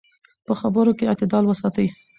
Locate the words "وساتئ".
1.47-1.87